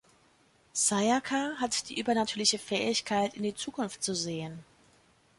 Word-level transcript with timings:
Sayaka 0.73 1.57
hat 1.59 1.87
die 1.87 1.99
übernatürliche 1.99 2.57
Fähigkeit 2.57 3.35
in 3.35 3.43
die 3.43 3.53
Zukunft 3.53 4.01
zu 4.01 4.15
sehen. 4.15 4.65